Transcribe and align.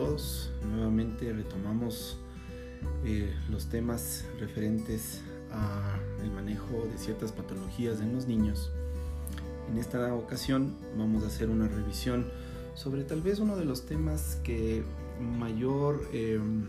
Nuevamente 0.00 1.30
retomamos 1.30 2.16
eh, 3.04 3.34
los 3.50 3.66
temas 3.66 4.24
referentes 4.38 5.20
al 5.52 6.30
manejo 6.30 6.86
de 6.90 6.96
ciertas 6.96 7.32
patologías 7.32 8.00
en 8.00 8.14
los 8.14 8.26
niños. 8.26 8.70
En 9.70 9.76
esta 9.76 10.14
ocasión 10.14 10.74
vamos 10.96 11.22
a 11.22 11.26
hacer 11.26 11.50
una 11.50 11.68
revisión 11.68 12.30
sobre 12.74 13.04
tal 13.04 13.20
vez 13.20 13.40
uno 13.40 13.56
de 13.56 13.66
los 13.66 13.84
temas 13.84 14.38
que 14.42 14.82
mayor 15.20 16.08
em, 16.14 16.64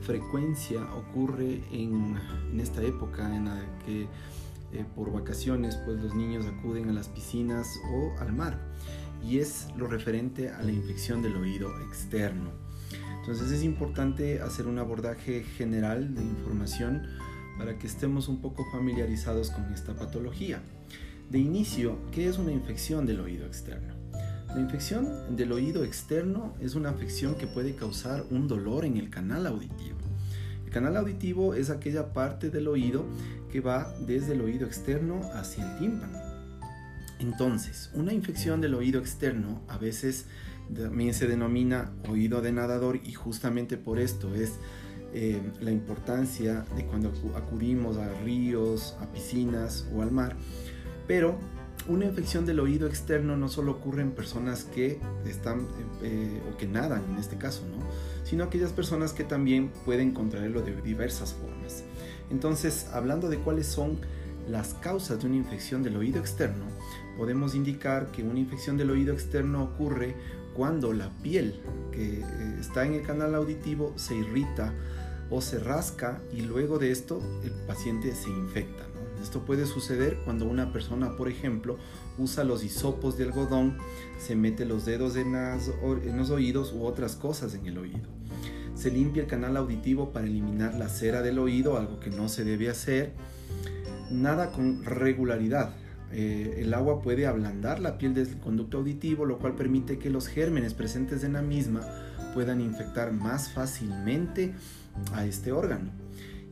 frecuencia 0.00 0.82
ocurre 0.96 1.62
en, 1.70 2.16
en, 2.50 2.60
esta 2.60 2.82
época 2.82 3.32
en 3.36 3.44
la 3.44 3.78
que 3.86 4.08
eh, 4.72 4.84
por 4.96 5.12
vacaciones 5.12 5.76
pues 5.84 6.02
los 6.02 6.16
niños 6.16 6.46
acuden 6.46 6.88
a 6.88 6.92
las 6.92 7.06
piscinas 7.08 7.68
o 7.92 8.18
al 8.18 8.32
mar 8.32 8.58
y 9.24 9.38
es 9.38 9.68
lo 9.76 9.86
referente 9.86 10.50
a 10.50 10.62
la 10.62 10.72
infección 10.72 11.22
del 11.22 11.36
oído 11.36 11.68
externo. 11.82 12.71
Entonces 13.22 13.52
es 13.52 13.62
importante 13.62 14.40
hacer 14.40 14.66
un 14.66 14.80
abordaje 14.80 15.44
general 15.44 16.12
de 16.12 16.22
información 16.22 17.06
para 17.56 17.78
que 17.78 17.86
estemos 17.86 18.26
un 18.26 18.40
poco 18.40 18.64
familiarizados 18.72 19.52
con 19.52 19.72
esta 19.72 19.94
patología. 19.94 20.60
De 21.30 21.38
inicio, 21.38 22.00
¿qué 22.10 22.28
es 22.28 22.38
una 22.38 22.50
infección 22.50 23.06
del 23.06 23.20
oído 23.20 23.46
externo? 23.46 23.94
La 24.48 24.60
infección 24.60 25.36
del 25.36 25.52
oído 25.52 25.84
externo 25.84 26.56
es 26.60 26.74
una 26.74 26.90
afección 26.90 27.36
que 27.36 27.46
puede 27.46 27.76
causar 27.76 28.24
un 28.30 28.48
dolor 28.48 28.84
en 28.84 28.96
el 28.96 29.08
canal 29.08 29.46
auditivo. 29.46 29.98
El 30.64 30.72
canal 30.72 30.96
auditivo 30.96 31.54
es 31.54 31.70
aquella 31.70 32.12
parte 32.12 32.50
del 32.50 32.66
oído 32.66 33.06
que 33.52 33.60
va 33.60 33.94
desde 34.04 34.32
el 34.32 34.40
oído 34.40 34.66
externo 34.66 35.20
hacia 35.32 35.70
el 35.70 35.78
tímpano. 35.78 36.18
Entonces, 37.20 37.88
una 37.94 38.12
infección 38.12 38.60
del 38.60 38.74
oído 38.74 38.98
externo 38.98 39.62
a 39.68 39.78
veces 39.78 40.26
también 40.74 41.14
se 41.14 41.26
denomina 41.26 41.92
oído 42.08 42.40
de 42.40 42.52
nadador 42.52 43.00
y 43.04 43.12
justamente 43.12 43.76
por 43.76 43.98
esto 43.98 44.34
es 44.34 44.58
eh, 45.14 45.40
la 45.60 45.70
importancia 45.70 46.64
de 46.76 46.86
cuando 46.86 47.12
acudimos 47.36 47.96
a 47.98 48.08
ríos, 48.24 48.96
a 49.00 49.06
piscinas 49.12 49.86
o 49.94 50.02
al 50.02 50.10
mar. 50.10 50.36
Pero 51.06 51.38
una 51.88 52.06
infección 52.06 52.46
del 52.46 52.60
oído 52.60 52.86
externo 52.86 53.36
no 53.36 53.48
solo 53.48 53.72
ocurre 53.72 54.02
en 54.02 54.12
personas 54.12 54.64
que 54.64 55.00
están 55.26 55.66
eh, 56.02 56.40
o 56.50 56.56
que 56.56 56.66
nadan 56.66 57.02
en 57.10 57.18
este 57.18 57.36
caso, 57.36 57.62
¿no? 57.66 57.84
sino 58.24 58.44
aquellas 58.44 58.72
personas 58.72 59.12
que 59.12 59.24
también 59.24 59.70
pueden 59.84 60.12
contraerlo 60.12 60.62
de 60.62 60.80
diversas 60.80 61.34
formas. 61.34 61.84
Entonces, 62.30 62.86
hablando 62.92 63.28
de 63.28 63.38
cuáles 63.38 63.66
son 63.66 63.98
las 64.48 64.74
causas 64.74 65.20
de 65.20 65.26
una 65.26 65.36
infección 65.36 65.82
del 65.82 65.96
oído 65.96 66.20
externo, 66.20 66.64
podemos 67.16 67.54
indicar 67.54 68.10
que 68.10 68.22
una 68.22 68.38
infección 68.38 68.76
del 68.76 68.90
oído 68.90 69.12
externo 69.12 69.62
ocurre 69.62 70.14
cuando 70.54 70.92
la 70.92 71.10
piel 71.22 71.60
que 71.92 72.20
eh, 72.20 72.24
está 72.60 72.84
en 72.84 72.94
el 72.94 73.02
canal 73.02 73.34
auditivo 73.34 73.92
se 73.96 74.16
irrita 74.16 74.72
o 75.30 75.40
se 75.40 75.58
rasca 75.58 76.20
y 76.32 76.42
luego 76.42 76.78
de 76.78 76.90
esto 76.90 77.20
el 77.44 77.52
paciente 77.66 78.14
se 78.14 78.28
infecta. 78.28 78.84
Esto 79.22 79.44
puede 79.44 79.66
suceder 79.66 80.18
cuando 80.24 80.46
una 80.46 80.72
persona, 80.72 81.16
por 81.16 81.28
ejemplo, 81.28 81.78
usa 82.18 82.42
los 82.42 82.64
hisopos 82.64 83.16
de 83.16 83.24
algodón, 83.24 83.78
se 84.18 84.34
mete 84.34 84.64
los 84.64 84.84
dedos 84.84 85.16
en, 85.16 85.34
en 85.36 86.16
los 86.16 86.30
oídos 86.30 86.72
u 86.72 86.84
otras 86.84 87.14
cosas 87.14 87.54
en 87.54 87.66
el 87.66 87.78
oído. 87.78 88.08
Se 88.74 88.90
limpia 88.90 89.22
el 89.22 89.28
canal 89.28 89.56
auditivo 89.56 90.12
para 90.12 90.26
eliminar 90.26 90.74
la 90.74 90.88
cera 90.88 91.22
del 91.22 91.38
oído, 91.38 91.78
algo 91.78 92.00
que 92.00 92.10
no 92.10 92.28
se 92.28 92.42
debe 92.42 92.68
hacer. 92.68 93.12
Nada 94.10 94.50
con 94.50 94.84
regularidad, 94.84 95.72
eh, 96.12 96.56
el 96.58 96.74
agua 96.74 97.00
puede 97.00 97.26
ablandar 97.26 97.80
la 97.80 97.98
piel 97.98 98.14
del 98.14 98.38
conducto 98.38 98.78
auditivo, 98.78 99.24
lo 99.24 99.38
cual 99.38 99.54
permite 99.54 99.98
que 99.98 100.10
los 100.10 100.28
gérmenes 100.28 100.74
presentes 100.74 101.24
en 101.24 101.32
la 101.32 101.42
misma 101.42 101.82
puedan 102.34 102.60
infectar 102.60 103.12
más 103.12 103.50
fácilmente 103.50 104.54
a 105.14 105.24
este 105.24 105.52
órgano. 105.52 105.90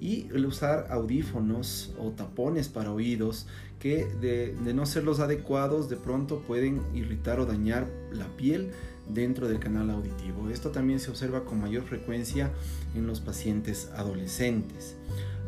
Y 0.01 0.29
el 0.35 0.47
usar 0.47 0.87
audífonos 0.91 1.95
o 1.99 2.11
tapones 2.13 2.69
para 2.69 2.91
oídos 2.91 3.47
que 3.79 4.07
de, 4.21 4.55
de 4.65 4.75
no 4.75 4.87
ser 4.87 5.05
los 5.05 5.21
adecuados 5.21 5.91
de 5.91 5.97
pronto 5.97 6.41
pueden 6.41 6.81
irritar 6.95 7.39
o 7.39 7.45
dañar 7.47 7.87
la 8.13 8.27
piel 8.37 8.71
dentro 9.09 9.47
del 9.47 9.59
canal 9.59 9.91
auditivo. 9.91 10.49
Esto 10.49 10.71
también 10.71 11.01
se 11.01 11.11
observa 11.11 11.45
con 11.45 11.61
mayor 11.61 11.83
frecuencia 11.83 12.51
en 12.95 13.07
los 13.07 13.21
pacientes 13.21 13.91
adolescentes. 13.95 14.97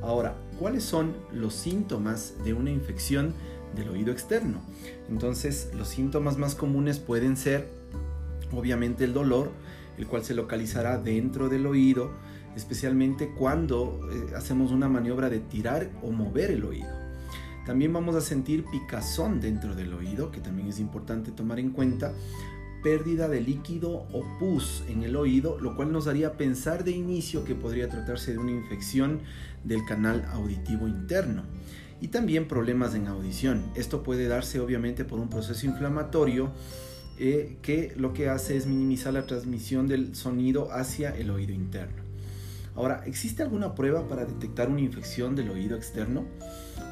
Ahora, 0.02 0.34
¿cuáles 0.58 0.82
son 0.82 1.14
los 1.32 1.54
síntomas 1.54 2.34
de 2.44 2.54
una 2.54 2.70
infección 2.70 3.34
del 3.74 3.88
oído 3.88 4.12
externo. 4.12 4.60
Entonces 5.08 5.70
los 5.74 5.88
síntomas 5.88 6.38
más 6.38 6.54
comunes 6.54 6.98
pueden 6.98 7.36
ser 7.36 7.68
obviamente 8.52 9.04
el 9.04 9.12
dolor, 9.12 9.50
el 9.98 10.06
cual 10.06 10.24
se 10.24 10.34
localizará 10.34 10.98
dentro 10.98 11.48
del 11.48 11.66
oído, 11.66 12.10
especialmente 12.56 13.30
cuando 13.30 14.00
eh, 14.12 14.34
hacemos 14.36 14.72
una 14.72 14.88
maniobra 14.88 15.28
de 15.30 15.40
tirar 15.40 15.90
o 16.02 16.10
mover 16.10 16.50
el 16.50 16.64
oído. 16.64 17.02
También 17.66 17.92
vamos 17.92 18.16
a 18.16 18.20
sentir 18.20 18.64
picazón 18.64 19.40
dentro 19.40 19.74
del 19.74 19.94
oído, 19.94 20.32
que 20.32 20.40
también 20.40 20.68
es 20.68 20.80
importante 20.80 21.30
tomar 21.30 21.60
en 21.60 21.70
cuenta, 21.70 22.12
pérdida 22.82 23.28
de 23.28 23.40
líquido 23.40 24.08
o 24.12 24.24
pus 24.40 24.82
en 24.88 25.04
el 25.04 25.14
oído, 25.14 25.60
lo 25.60 25.76
cual 25.76 25.92
nos 25.92 26.08
haría 26.08 26.36
pensar 26.36 26.82
de 26.82 26.90
inicio 26.90 27.44
que 27.44 27.54
podría 27.54 27.88
tratarse 27.88 28.32
de 28.32 28.38
una 28.38 28.50
infección 28.50 29.20
del 29.62 29.84
canal 29.84 30.26
auditivo 30.32 30.88
interno 30.88 31.44
y 32.02 32.08
también 32.08 32.48
problemas 32.48 32.96
en 32.96 33.06
audición. 33.06 33.62
Esto 33.76 34.02
puede 34.02 34.26
darse 34.26 34.58
obviamente 34.58 35.04
por 35.04 35.20
un 35.20 35.30
proceso 35.30 35.64
inflamatorio 35.66 36.50
eh, 37.16 37.58
que 37.62 37.92
lo 37.96 38.12
que 38.12 38.28
hace 38.28 38.56
es 38.56 38.66
minimizar 38.66 39.14
la 39.14 39.24
transmisión 39.24 39.86
del 39.86 40.16
sonido 40.16 40.72
hacia 40.72 41.16
el 41.16 41.30
oído 41.30 41.52
interno. 41.54 42.02
Ahora, 42.74 43.04
¿existe 43.06 43.44
alguna 43.44 43.76
prueba 43.76 44.08
para 44.08 44.24
detectar 44.24 44.68
una 44.68 44.80
infección 44.80 45.36
del 45.36 45.50
oído 45.50 45.76
externo? 45.76 46.24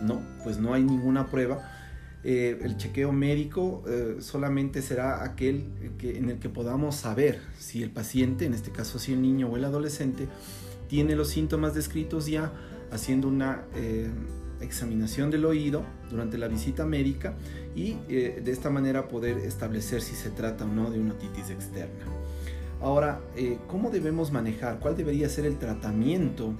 No, 0.00 0.22
pues 0.44 0.58
no 0.58 0.74
hay 0.74 0.84
ninguna 0.84 1.28
prueba. 1.28 1.58
Eh, 2.22 2.60
el 2.62 2.76
chequeo 2.76 3.10
médico 3.10 3.82
eh, 3.88 4.18
solamente 4.20 4.80
será 4.80 5.24
aquel 5.24 5.72
que, 5.98 6.18
en 6.18 6.30
el 6.30 6.38
que 6.38 6.50
podamos 6.50 6.94
saber 6.94 7.40
si 7.58 7.82
el 7.82 7.90
paciente, 7.90 8.44
en 8.44 8.54
este 8.54 8.70
caso 8.70 9.00
si 9.00 9.12
el 9.14 9.22
niño 9.22 9.48
o 9.48 9.56
el 9.56 9.64
adolescente, 9.64 10.28
tiene 10.86 11.16
los 11.16 11.30
síntomas 11.30 11.74
descritos 11.74 12.26
ya 12.26 12.52
haciendo 12.92 13.26
una 13.26 13.64
examinación 14.60 15.30
del 15.30 15.44
oído 15.44 15.84
durante 16.10 16.38
la 16.38 16.48
visita 16.48 16.84
médica 16.84 17.34
y 17.74 17.96
eh, 18.08 18.40
de 18.44 18.52
esta 18.52 18.70
manera 18.70 19.08
poder 19.08 19.38
establecer 19.38 20.02
si 20.02 20.14
se 20.14 20.30
trata 20.30 20.64
o 20.64 20.68
no 20.68 20.90
de 20.90 20.98
una 20.98 21.14
otitis 21.14 21.50
externa. 21.50 22.04
Ahora, 22.80 23.20
eh, 23.36 23.58
¿cómo 23.68 23.90
debemos 23.90 24.32
manejar? 24.32 24.78
¿Cuál 24.80 24.96
debería 24.96 25.28
ser 25.28 25.44
el 25.44 25.58
tratamiento 25.58 26.54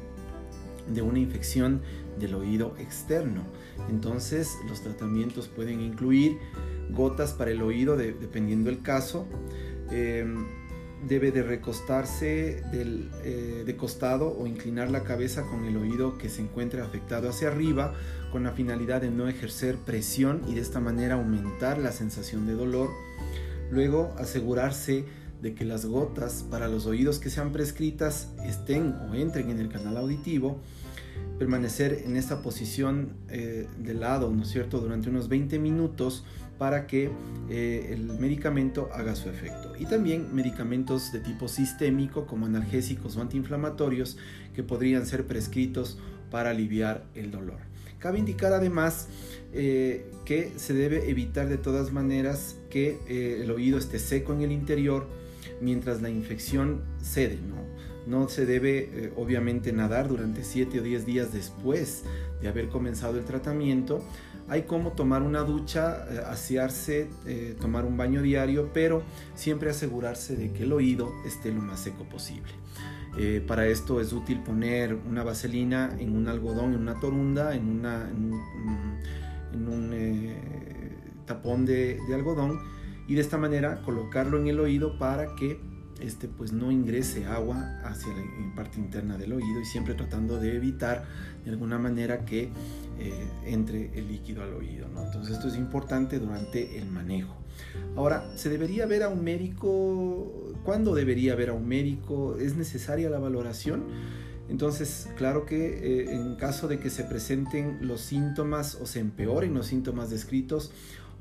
de 0.93 1.03
una 1.03 1.19
infección 1.19 1.81
del 2.19 2.35
oído 2.35 2.75
externo? 2.79 3.43
Entonces, 3.89 4.57
los 4.69 4.83
tratamientos 4.83 5.49
pueden 5.49 5.81
incluir 5.81 6.37
gotas 6.91 7.33
para 7.33 7.51
el 7.51 7.63
oído 7.63 7.97
dependiendo 7.97 8.71
del 8.71 8.83
caso. 8.83 9.27
Em, 9.91 10.47
debe 11.07 11.33
de 11.33 11.43
recostarse 11.43 12.63
eh, 12.73 13.63
de 13.65 13.77
costado 13.77 14.37
o 14.39 14.47
inclinar 14.47 14.91
la 14.91 15.03
cabeza 15.03 15.43
con 15.43 15.65
el 15.65 15.77
oído 15.77 16.19
que 16.19 16.29
se 16.29 16.43
encuentre 16.43 16.83
afectado 16.83 17.31
hacia 17.31 17.49
arriba 17.49 17.95
con 18.31 18.45
la 18.45 18.53
finalidad 18.53 19.01
de 19.01 19.11
no 19.11 19.29
ejercer 19.29 19.77
presión 19.77 20.43
y 20.49 20.55
de 20.55 20.61
esta 20.61 20.81
manera 20.81 21.15
aumentar 21.15 21.79
la 21.79 21.93
sensación 21.93 22.47
de 22.47 22.55
dolor. 22.55 22.91
Luego 23.71 24.15
asegurarse 24.19 25.05
de 25.41 25.55
que 25.55 25.65
las 25.65 25.87
gotas 25.87 26.45
para 26.51 26.69
los 26.69 26.87
oídos 26.87 27.19
que 27.19 27.31
sean 27.31 27.53
prescritas 27.53 28.29
estén 28.45 28.95
o 29.09 29.15
entren 29.15 29.51
en 29.51 29.59
el 29.59 29.69
canal 29.69 29.97
auditivo 29.97 30.61
permanecer 31.39 32.03
en 32.05 32.17
esta 32.17 32.43
posición 32.43 33.15
eh, 33.31 33.67
de 33.79 33.95
lado, 33.95 34.31
¿no 34.31 34.43
es 34.43 34.51
cierto?, 34.51 34.79
durante 34.79 35.09
unos 35.09 35.29
20 35.29 35.59
minutos 35.59 36.25
para 36.59 36.87
que 36.87 37.11
eh, 37.49 37.89
el 37.93 38.05
medicamento 38.19 38.91
haga 38.93 39.17
su 39.17 39.31
efecto. 39.31 39.73
Y 39.79 39.87
también 39.87 40.35
medicamentos 40.35 41.13
de 41.13 41.21
tipo 41.21 41.49
sistémico 41.49 42.27
como 42.27 42.45
analgésicos 42.45 43.17
o 43.17 43.23
antiinflamatorios 43.23 44.19
que 44.55 44.63
podrían 44.63 45.07
ser 45.07 45.27
prescritos 45.27 45.99
para 46.31 46.51
aliviar 46.51 47.07
el 47.15 47.31
dolor. 47.31 47.59
Cabe 47.99 48.19
indicar 48.19 48.53
además 48.53 49.09
eh, 49.55 50.11
que 50.27 50.53
se 50.57 50.75
debe 50.75 51.09
evitar 51.09 51.49
de 51.49 51.57
todas 51.57 51.91
maneras 51.91 52.57
que 52.69 52.99
el 53.43 53.51
oído 53.51 53.79
esté 53.79 53.99
seco 53.99 54.35
en 54.35 54.43
el 54.43 54.53
interior 54.53 55.09
mientras 55.61 56.03
la 56.03 56.11
infección 56.11 56.83
cede. 57.03 57.39
No 58.11 58.29
se 58.29 58.45
debe 58.45 58.79
eh, 58.79 59.13
obviamente 59.17 59.73
nadar 59.73 60.09
durante 60.09 60.43
7 60.43 60.81
o 60.81 60.83
10 60.83 61.07
días 61.07 61.33
después 61.33 62.03
de 62.43 62.49
haber 62.49 62.69
comenzado 62.69 63.17
el 63.17 63.25
tratamiento. 63.25 64.03
Hay 64.49 64.63
como 64.63 64.91
tomar 64.91 65.23
una 65.23 65.43
ducha, 65.43 66.07
eh, 66.11 66.21
asearse, 66.27 67.09
eh, 67.27 67.55
tomar 67.61 67.85
un 67.85 67.97
baño 67.97 68.21
diario, 68.21 68.71
pero 68.75 69.05
siempre 69.37 69.71
asegurarse 69.71 70.35
de 70.35 70.51
que 70.51 70.65
el 70.65 70.73
oído 70.73 71.09
esté 71.25 71.53
lo 71.53 71.63
más 71.63 71.79
seco 71.79 72.03
posible. 72.03 72.51
para 73.47 73.67
esto 73.67 74.01
es 74.01 74.13
útil 74.13 74.41
poner 74.41 74.95
una 74.95 75.23
vaselina 75.23 75.91
en 75.99 76.17
un 76.17 76.27
algodón, 76.29 76.75
en 76.75 76.81
una 76.81 76.99
torunda, 76.99 77.55
en, 77.55 77.69
un, 77.69 77.91
tapón 81.27 81.65
de 81.65 82.01
algodón 82.13 82.59
y 83.07 83.15
de 83.15 83.21
esta 83.21 83.39
manera 83.39 83.83
colocarlo 83.83 84.39
en 84.39 84.47
el 84.47 84.59
oído 84.59 84.99
para 84.99 85.35
que 85.37 85.61
este 86.01 86.29
pues 86.29 86.53
no 86.53 86.71
ingrese 86.71 87.27
agua 87.27 87.81
hacia 87.85 88.13
la 88.13 88.55
parte 88.55 88.79
interna 88.79 89.17
del 89.17 89.33
oído 89.33 89.61
y 89.61 89.65
siempre 89.65 89.95
tratando 89.95 90.39
de 90.39 90.57
evitar 90.57 91.05
de 91.45 91.51
alguna 91.51 91.79
manera 91.79 92.25
que 92.25 92.51
eh, 92.99 93.29
entre 93.45 93.99
el 93.99 94.09
líquido 94.09 94.43
al 94.43 94.55
oído. 94.55 94.89
¿no? 94.89 95.05
Entonces 95.05 95.37
esto 95.37 95.49
es 95.49 95.57
importante 95.57 96.19
durante 96.19 96.79
el 96.79 96.91
manejo. 96.91 97.37
Ahora, 97.97 98.31
¿se 98.37 98.49
debería 98.49 98.87
ver 98.87 99.03
a 99.03 99.09
un 99.09 99.23
médico? 99.25 100.53
¿Cuándo 100.65 100.95
debería 100.95 101.35
ver 101.35 101.51
a 101.51 101.53
un 101.53 101.67
médico? 101.67 102.37
¿Es 102.37 102.57
necesaria 102.57 103.11
la 103.11 103.19
valoración? 103.19 103.85
Entonces, 104.49 105.09
claro 105.17 105.47
que 105.47 105.79
eh, 105.79 106.13
en 106.13 106.35
caso 106.35 106.67
de 106.67 106.81
que 106.81 106.91
se 106.91 107.05
presenten 107.05 107.79
los 107.87 108.01
síntomas 108.01 108.75
o 108.75 108.87
se 108.87 108.99
empeoren 108.99 109.55
los 109.55 109.67
síntomas 109.67 110.11
descritos, 110.11 110.73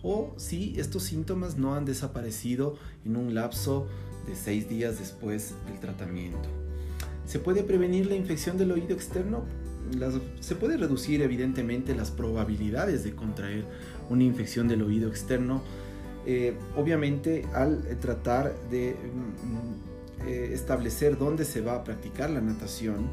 o 0.02 0.34
si 0.38 0.80
estos 0.80 1.04
síntomas 1.04 1.58
no 1.58 1.76
han 1.76 1.86
desaparecido 1.86 2.78
en 3.06 3.18
un 3.18 3.36
lapso 3.36 3.88
de 4.30 4.62
días 4.62 5.00
después 5.00 5.54
del 5.68 5.80
tratamiento. 5.80 6.50
¿Se 7.26 7.40
puede 7.40 7.64
prevenir 7.64 8.08
la 8.08 8.16
infección 8.16 8.58
del 8.58 8.72
oído 8.72 8.94
externo? 8.94 9.44
se 10.40 10.56
puede 10.56 10.78
reducir 10.78 11.22
evidentemente 11.22 11.96
las 11.96 12.12
probabilidades 12.12 13.04
de 13.04 13.16
contraer 13.16 13.66
una 14.10 14.24
infección 14.24 14.68
del 14.68 14.82
oído 14.82 15.10
externo, 15.10 15.62
eh, 16.26 16.54
obviamente 16.76 17.46
al 17.54 17.82
tratar 18.00 18.54
de 18.70 18.94
mm, 18.94 20.28
eh, 20.28 20.52
establecer 20.54 21.18
dónde 21.18 21.46
se 21.46 21.62
va 21.62 21.76
a 21.76 21.84
practicar 21.84 22.30
la 22.30 22.42
natación, 22.42 23.08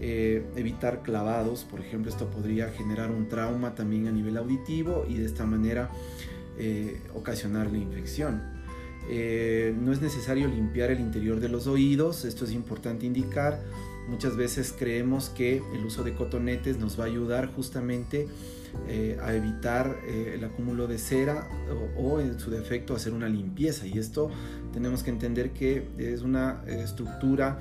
eh, 0.00 0.44
evitar 0.56 1.02
clavados, 1.02 1.64
por 1.64 1.80
ejemplo, 1.80 2.10
esto 2.10 2.28
podría 2.28 2.70
generar 2.70 3.10
un 3.10 3.28
trauma 3.28 3.74
también 3.74 4.08
a 4.08 4.12
nivel 4.12 4.36
auditivo 4.36 5.04
y 5.08 5.14
de 5.14 5.26
esta 5.26 5.44
manera 5.44 5.90
ocasionar 7.14 7.72
la 7.72 7.78
infección. 7.78 8.53
No 9.08 9.92
es 9.92 10.00
necesario 10.00 10.48
limpiar 10.48 10.90
el 10.90 11.00
interior 11.00 11.40
de 11.40 11.48
los 11.48 11.66
oídos, 11.66 12.24
esto 12.24 12.44
es 12.44 12.52
importante 12.52 13.06
indicar. 13.06 13.60
Muchas 14.08 14.36
veces 14.36 14.74
creemos 14.78 15.30
que 15.30 15.62
el 15.74 15.84
uso 15.84 16.04
de 16.04 16.14
cotonetes 16.14 16.78
nos 16.78 16.98
va 16.98 17.04
a 17.04 17.06
ayudar 17.06 17.52
justamente 17.54 18.28
a 19.22 19.34
evitar 19.34 19.96
el 20.06 20.42
acúmulo 20.44 20.86
de 20.86 20.98
cera 20.98 21.48
o, 21.96 22.20
en 22.20 22.38
su 22.38 22.50
defecto 22.50 22.94
hacer 22.94 23.12
una 23.12 23.28
limpieza 23.28 23.86
y 23.86 23.98
esto 23.98 24.30
tenemos 24.74 25.04
que 25.04 25.10
entender 25.10 25.52
que 25.52 25.86
es 25.98 26.22
una 26.22 26.62
eh, 26.66 26.82
estructura 26.82 27.58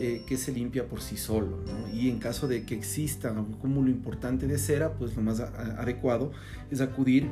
eh, 0.00 0.22
que 0.26 0.36
se 0.36 0.52
limpia 0.52 0.86
por 0.86 1.00
sí 1.00 1.16
solo. 1.16 1.58
Y 1.94 2.10
en 2.10 2.18
caso 2.18 2.48
de 2.48 2.64
que 2.64 2.74
exista 2.74 3.30
un 3.32 3.54
cúmulo 3.54 3.90
importante 3.90 4.46
de 4.46 4.58
cera, 4.58 4.92
pues 4.94 5.16
lo 5.16 5.22
más 5.22 5.40
adecuado 5.40 6.32
es 6.70 6.80
acudir 6.80 7.28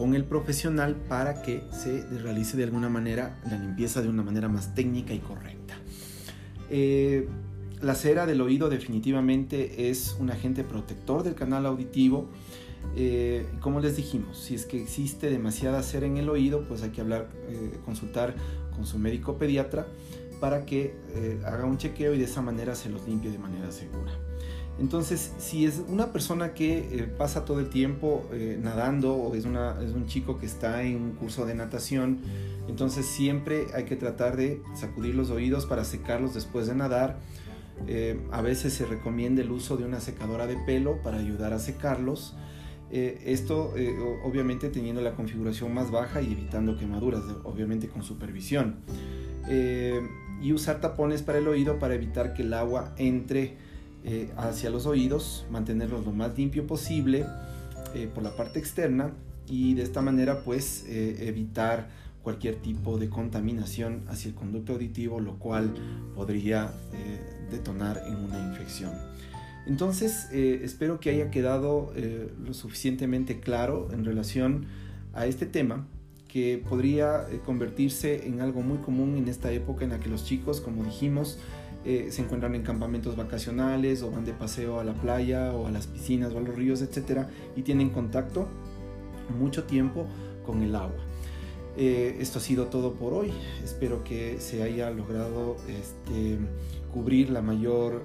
con 0.00 0.14
el 0.14 0.24
profesional 0.24 0.96
para 0.96 1.42
que 1.42 1.62
se 1.72 2.06
realice 2.22 2.56
de 2.56 2.64
alguna 2.64 2.88
manera 2.88 3.38
la 3.50 3.58
limpieza 3.58 4.00
de 4.00 4.08
una 4.08 4.22
manera 4.22 4.48
más 4.48 4.74
técnica 4.74 5.12
y 5.12 5.18
correcta. 5.18 5.74
Eh, 6.70 7.28
la 7.82 7.94
cera 7.94 8.24
del 8.24 8.40
oído 8.40 8.70
definitivamente 8.70 9.90
es 9.90 10.16
un 10.18 10.30
agente 10.30 10.64
protector 10.64 11.22
del 11.22 11.34
canal 11.34 11.66
auditivo 11.66 12.30
eh, 12.96 13.46
como 13.60 13.78
les 13.80 13.94
dijimos, 13.94 14.38
si 14.38 14.54
es 14.54 14.64
que 14.64 14.82
existe 14.82 15.28
demasiada 15.28 15.82
cera 15.82 16.06
en 16.06 16.16
el 16.16 16.30
oído, 16.30 16.66
pues 16.66 16.82
hay 16.82 16.92
que 16.92 17.02
hablar, 17.02 17.28
eh, 17.50 17.78
consultar 17.84 18.34
con 18.74 18.86
su 18.86 18.98
médico 18.98 19.36
pediatra 19.36 19.86
para 20.40 20.64
que 20.64 20.94
haga 21.44 21.66
un 21.66 21.76
chequeo 21.76 22.14
y 22.14 22.18
de 22.18 22.24
esa 22.24 22.40
manera 22.40 22.74
se 22.74 22.88
los 22.88 23.06
limpie 23.06 23.30
de 23.30 23.38
manera 23.38 23.70
segura. 23.70 24.29
Entonces, 24.78 25.32
si 25.38 25.66
es 25.66 25.82
una 25.88 26.12
persona 26.12 26.54
que 26.54 27.10
pasa 27.18 27.44
todo 27.44 27.60
el 27.60 27.68
tiempo 27.68 28.24
nadando 28.62 29.14
o 29.14 29.34
es, 29.34 29.44
es, 29.44 29.92
un 29.94 30.06
chico 30.06 30.38
que 30.38 30.46
está 30.46 30.82
en 30.82 30.96
un 30.96 31.12
curso 31.12 31.44
de 31.44 31.54
natación, 31.54 32.20
entonces 32.66 33.04
siempre 33.04 33.66
hay 33.74 33.84
que 33.84 33.96
tratar 33.96 34.38
de 34.38 34.62
sacudir 34.74 35.14
los 35.14 35.28
oídos 35.28 35.66
para 35.66 35.84
secarlos 35.84 36.32
después 36.32 36.66
de 36.66 36.74
nadar. 36.74 37.18
a 38.32 38.40
veces 38.40 38.72
se 38.72 38.86
recomienda 38.86 39.42
el 39.42 39.50
uso 39.50 39.76
de 39.76 39.84
una 39.84 40.00
secadora 40.00 40.46
de 40.46 40.56
pelo 40.56 41.02
para 41.02 41.18
ayudar 41.18 41.52
a 41.52 41.58
secarlos. 41.58 42.34
Eh, 42.92 43.22
esto 43.26 43.72
eh, 43.76 43.96
obviamente 44.24 44.68
teniendo 44.68 45.00
la 45.00 45.12
configuración 45.12 45.72
más 45.72 45.92
baja 45.92 46.20
y 46.22 46.32
evitando 46.32 46.76
quemaduras, 46.76 47.22
obviamente 47.44 47.88
con 47.88 48.02
supervisión. 48.02 48.80
Eh, 49.48 50.00
y 50.42 50.52
usar 50.52 50.80
tapones 50.80 51.22
para 51.22 51.38
el 51.38 51.46
oído 51.46 51.78
para 51.78 51.94
evitar 51.94 52.34
que 52.34 52.42
el 52.42 52.52
agua 52.52 52.94
entre 52.96 53.58
hacia 54.36 54.70
los 54.70 54.86
oídos, 54.86 55.46
mantenerlos 55.50 56.04
lo 56.04 56.12
más 56.12 56.36
limpio 56.36 56.66
posible 56.66 57.26
por 58.14 58.22
la 58.22 58.34
parte 58.36 58.58
externa 58.58 59.12
y 59.46 59.74
de 59.74 59.82
esta 59.82 60.00
manera 60.00 60.42
pues 60.42 60.84
evitar 60.88 61.88
cualquier 62.22 62.56
tipo 62.56 62.98
de 62.98 63.08
contaminación 63.08 64.02
hacia 64.08 64.28
el 64.28 64.34
conducto 64.34 64.74
auditivo, 64.74 65.20
lo 65.20 65.38
cual 65.38 65.74
podría 66.14 66.72
detonar 67.50 68.02
en 68.06 68.16
una 68.16 68.38
infección. 68.38 68.92
Entonces, 69.66 70.28
eh, 70.32 70.62
espero 70.64 71.00
que 71.00 71.10
haya 71.10 71.30
quedado 71.30 71.92
eh, 71.94 72.32
lo 72.44 72.54
suficientemente 72.54 73.40
claro 73.40 73.88
en 73.92 74.04
relación 74.04 74.66
a 75.12 75.26
este 75.26 75.46
tema 75.46 75.86
que 76.28 76.62
podría 76.68 77.26
eh, 77.30 77.40
convertirse 77.44 78.26
en 78.26 78.40
algo 78.40 78.62
muy 78.62 78.78
común 78.78 79.16
en 79.16 79.28
esta 79.28 79.52
época 79.52 79.84
en 79.84 79.90
la 79.90 80.00
que 80.00 80.08
los 80.08 80.24
chicos, 80.24 80.60
como 80.60 80.84
dijimos, 80.84 81.38
se 81.84 82.22
encuentran 82.22 82.54
en 82.54 82.62
campamentos 82.62 83.16
vacacionales 83.16 84.02
o 84.02 84.10
van 84.10 84.24
de 84.24 84.32
paseo 84.32 84.80
a 84.80 84.84
la 84.84 84.92
playa 84.92 85.52
o 85.52 85.66
a 85.66 85.70
las 85.70 85.86
piscinas 85.86 86.32
o 86.34 86.38
a 86.38 86.40
los 86.40 86.54
ríos, 86.54 86.82
etcétera, 86.82 87.30
y 87.56 87.62
tienen 87.62 87.90
contacto 87.90 88.48
mucho 89.38 89.64
tiempo 89.64 90.06
con 90.44 90.62
el 90.62 90.74
agua. 90.74 91.00
esto 91.76 92.38
ha 92.38 92.42
sido 92.42 92.66
todo 92.66 92.94
por 92.94 93.14
hoy. 93.14 93.32
Espero 93.64 94.04
que 94.04 94.40
se 94.40 94.62
haya 94.62 94.90
logrado 94.90 95.56
este, 95.68 96.38
cubrir 96.92 97.30
la 97.30 97.40
mayor 97.40 98.02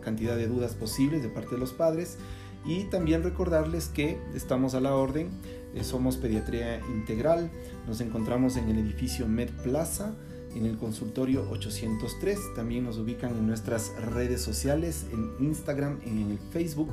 cantidad 0.00 0.36
de 0.36 0.46
dudas 0.46 0.74
posibles 0.74 1.22
de 1.22 1.28
parte 1.28 1.50
de 1.50 1.58
los 1.58 1.72
padres 1.72 2.16
y 2.64 2.84
también 2.84 3.22
recordarles 3.22 3.88
que 3.88 4.18
estamos 4.34 4.74
a 4.74 4.80
la 4.80 4.94
orden, 4.94 5.30
eh, 5.74 5.84
somos 5.84 6.16
pediatría 6.16 6.80
integral, 6.94 7.50
nos 7.86 8.00
encontramos 8.00 8.56
en 8.56 8.68
el 8.68 8.78
edificio 8.78 9.26
Med 9.26 9.50
Plaza, 9.62 10.14
en 10.54 10.66
el 10.66 10.76
consultorio 10.76 11.48
803, 11.50 12.54
también 12.54 12.84
nos 12.84 12.98
ubican 12.98 13.36
en 13.36 13.46
nuestras 13.46 13.92
redes 14.00 14.40
sociales, 14.40 15.06
en 15.12 15.30
Instagram, 15.44 16.00
en 16.04 16.30
el 16.30 16.38
Facebook, 16.52 16.90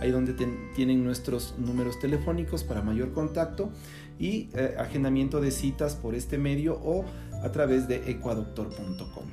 ahí 0.00 0.10
donde 0.10 0.34
tienen 0.74 1.04
nuestros 1.04 1.54
números 1.58 1.98
telefónicos 1.98 2.64
para 2.64 2.82
mayor 2.82 3.12
contacto 3.12 3.70
y 4.18 4.48
eh, 4.54 4.74
agendamiento 4.78 5.40
de 5.40 5.50
citas 5.50 5.94
por 5.94 6.14
este 6.14 6.38
medio 6.38 6.80
o 6.82 7.04
a 7.42 7.52
través 7.52 7.86
de 7.86 8.10
ecuadoctor.com 8.10 9.24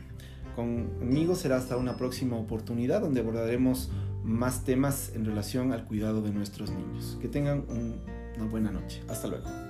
conmigo 0.55 1.35
será 1.35 1.57
hasta 1.57 1.77
una 1.77 1.97
próxima 1.97 2.37
oportunidad 2.37 3.01
donde 3.01 3.19
abordaremos 3.19 3.91
más 4.23 4.63
temas 4.63 5.11
en 5.13 5.25
relación 5.25 5.71
al 5.71 5.85
cuidado 5.85 6.21
de 6.21 6.31
nuestros 6.31 6.71
niños. 6.71 7.17
Que 7.21 7.27
tengan 7.27 7.65
una 7.69 8.49
buena 8.49 8.71
noche. 8.71 9.03
Hasta 9.07 9.27
luego. 9.27 9.64